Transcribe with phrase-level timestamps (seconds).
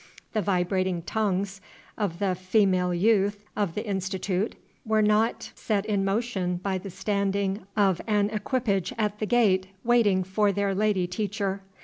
[0.33, 1.61] The vibrating tongues
[1.95, 7.67] of the "female youth" of the Institute were not set in motion by the standing
[7.77, 11.61] of an equipage at the gate, waiting for their lady teacher.